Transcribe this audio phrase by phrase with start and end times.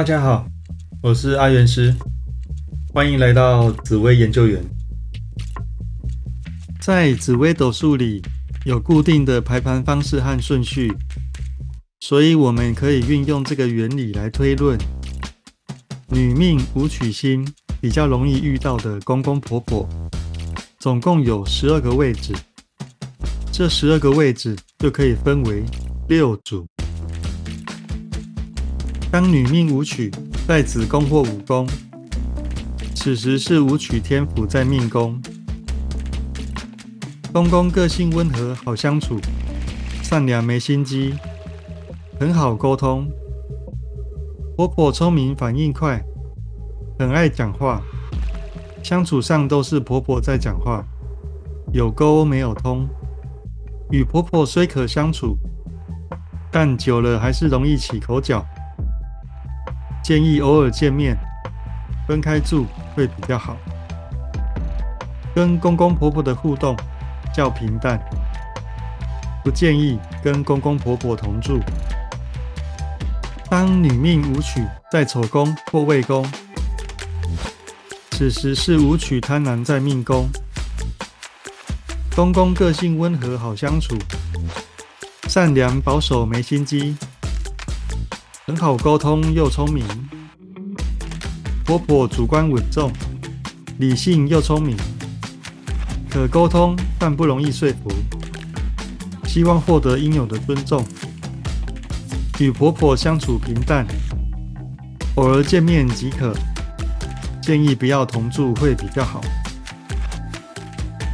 [0.00, 0.46] 大家好，
[1.02, 1.94] 我是阿元师，
[2.90, 4.64] 欢迎来到紫薇研究员。
[6.80, 8.22] 在紫微斗数里
[8.64, 10.90] 有固定的排盘方式和顺序，
[12.00, 14.78] 所以我们可以运用这个原理来推论。
[16.08, 17.46] 女命武曲星
[17.78, 19.86] 比较容易遇到的公公婆婆，
[20.78, 22.32] 总共有十二个位置，
[23.52, 25.62] 这十二个位置就可以分为
[26.08, 26.66] 六组。
[29.12, 30.08] 当女命武曲
[30.46, 31.66] 在子宫或五宫，
[32.94, 35.20] 此时是武曲天府在命宫。
[37.32, 39.18] 公公个性温和，好相处，
[40.00, 41.14] 善良没心机，
[42.20, 43.10] 很好沟通。
[44.56, 46.00] 婆婆聪明，反应快，
[46.96, 47.82] 很爱讲话，
[48.80, 50.84] 相处上都是婆婆在讲话，
[51.72, 52.88] 有沟没有通。
[53.90, 55.36] 与婆婆虽可相处，
[56.48, 58.46] 但久了还是容易起口角。
[60.02, 61.16] 建议偶尔见面，
[62.06, 63.56] 分开住会比较好。
[65.34, 66.76] 跟公公婆婆的互动。
[67.32, 67.96] 较平淡，
[69.44, 71.60] 不建议跟公公婆婆同住。
[73.48, 76.28] 当女命舞曲在丑宫或未宫，
[78.10, 80.28] 此时是舞曲贪婪在命宫。
[82.16, 83.96] 公公个性温和，好相处，
[85.28, 86.96] 善良保守，没心机，
[88.50, 89.84] 很好沟通又聪明。
[91.64, 92.90] 婆婆主观稳重，
[93.78, 94.76] 理性又聪明。
[96.10, 97.92] 可沟通，但不容易说服。
[99.24, 100.84] 希望获得应有的尊重。
[102.40, 103.86] 与婆婆相处平淡，
[105.14, 106.34] 偶尔见面即可。
[107.40, 109.20] 建议不要同住会比较好。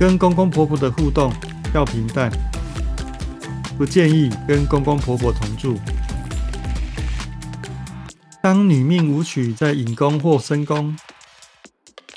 [0.01, 1.31] 跟公公婆婆的互动
[1.75, 2.33] 要平淡，
[3.77, 5.79] 不建议跟公公婆婆同住。
[8.49, 10.97] 当女命舞曲在引宫或申宫，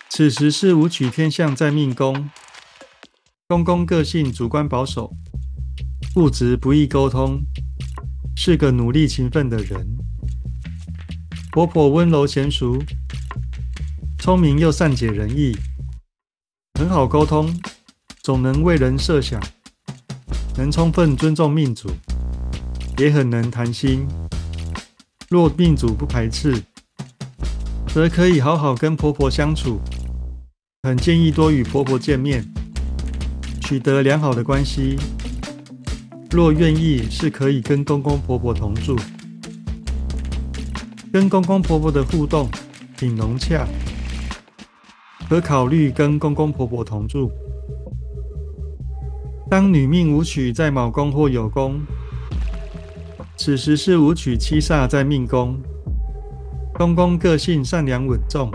[0.09, 2.29] 此时是舞曲天象在命宫。
[3.47, 5.11] 公公个性主观保守，
[6.13, 7.41] 固执不易沟通，
[8.35, 9.97] 是个努力勤奋的人。
[11.51, 12.77] 婆婆温柔娴熟，
[14.19, 15.57] 聪明又善解人意，
[16.79, 17.59] 很好沟通，
[18.21, 19.41] 总能为人设想，
[20.55, 21.89] 能充分尊重命主，
[22.99, 24.07] 也很能谈心。
[25.29, 26.59] 若命主不排斥，
[27.93, 29.79] 则可以好好跟婆婆相处。
[30.81, 32.43] 很建议多与婆婆见面。
[33.61, 34.97] 取得良好的关系，
[36.31, 38.95] 若愿意，是可以跟公公婆婆同住。
[41.13, 42.49] 跟公公婆婆的互动
[42.97, 43.67] 挺融洽，
[45.29, 47.31] 可考虑跟公公婆婆同住。
[49.47, 51.79] 当女命舞曲在卯宫或酉宫，
[53.49, 55.59] 此时是舞曲七煞在命宫。
[56.75, 58.51] 公公个性善良稳重，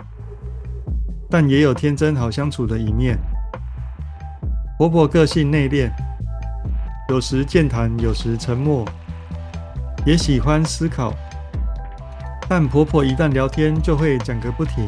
[1.29, 3.19] 但也有天真好相处的一面。
[4.79, 5.91] 婆婆个性内敛，
[7.09, 8.87] 有时健谈，有时沉默，
[10.07, 11.13] 也喜欢思考。
[12.49, 14.85] 但婆婆一旦聊天，就会讲个不停，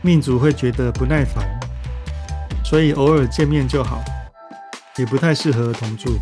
[0.00, 1.44] 命主会觉得不耐烦，
[2.64, 4.02] 所以偶尔见面就好，
[4.96, 6.18] 也不太适合同住。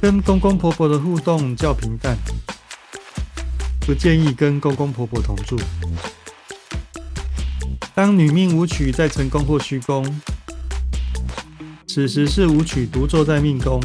[0.00, 2.16] 跟公公婆婆的互动较平淡，
[3.80, 5.58] 不建议跟公公婆婆同住。
[7.96, 10.04] 当女命舞曲在成功或虚宫。
[11.88, 13.80] 此时是舞曲独坐在命宫，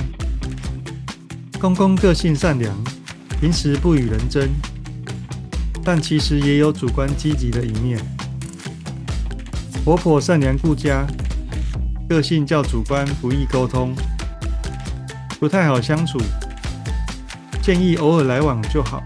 [1.59, 2.75] 公公个性善良，
[3.41, 4.47] 平时不与人争，
[5.84, 8.00] 但其实也有主观积极的一面。
[9.84, 11.07] 婆婆善良顾家，
[12.07, 13.95] 个性较主观，不易沟通，
[15.43, 16.17] 不太好相处，
[17.61, 19.03] 建议偶尔来往就好。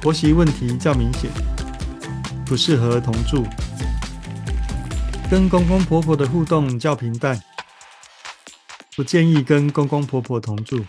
[0.00, 1.28] 婆媳问题较明显，
[2.44, 3.44] 不适合同住，
[5.28, 7.36] 跟公公婆婆的互动较平淡。
[8.94, 10.86] 不建议跟公公婆婆同住。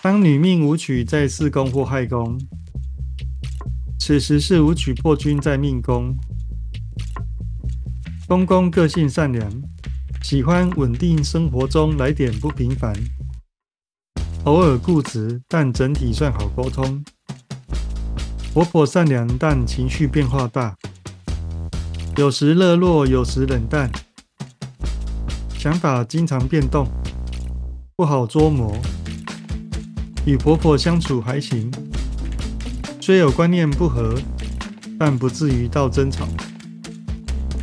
[0.00, 2.38] 当女命武曲在四宫或亥宫，
[3.98, 6.16] 此时是武曲破军在命宫。
[8.28, 9.50] 公公个性善良，
[10.22, 12.94] 喜欢稳定生活中来点不平凡，
[14.44, 17.02] 偶尔固执，但整体算好沟通。
[18.52, 20.76] 婆婆善良，但情绪变化大，
[22.16, 23.90] 有时热络，有时冷淡。
[25.58, 26.86] 想法经常变动，
[27.96, 28.76] 不好捉摸。
[30.26, 31.70] 与婆婆相处还行，
[33.00, 34.14] 虽有观念不合，
[34.98, 36.28] 但不至于到争吵。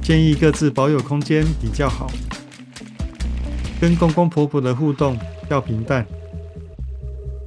[0.01, 2.09] 建议各自保有空间比较好。
[3.79, 5.15] 跟公公婆婆的互动
[5.49, 6.05] 要平淡，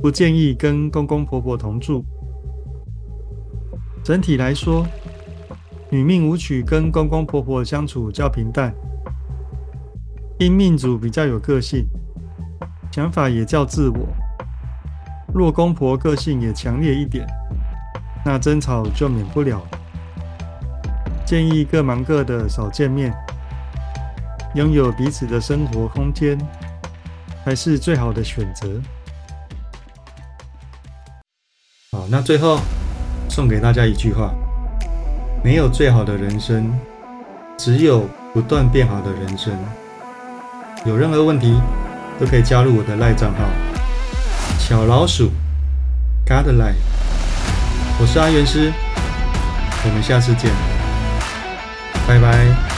[0.00, 2.04] 不建议跟公公婆婆同住。
[4.04, 4.86] 整体来说，
[5.90, 8.72] 女命武曲跟公公婆婆相处较平淡，
[10.38, 11.84] 因命主比较有个性，
[12.92, 14.08] 想法也较自我。
[15.34, 17.26] 若公婆个性也强烈一点，
[18.24, 19.60] 那争吵就免不了。
[21.26, 23.12] 建议各忙各的，少见面，
[24.54, 26.38] 拥有彼此的生活空间，
[27.44, 28.68] 才是最好的选择。
[31.92, 32.58] 好，那最后
[33.28, 34.32] 送给大家一句话：
[35.44, 36.72] 没有最好的人生，
[37.56, 39.52] 只有不断变好的人生。
[40.84, 41.60] 有任何问题，
[42.18, 43.44] 都可以加入我的赖账号
[44.58, 45.30] 小老鼠
[46.26, 46.74] Godlife。
[48.00, 48.72] 我是阿元师，
[49.84, 50.50] 我们下次见。
[52.08, 52.69] 拜拜。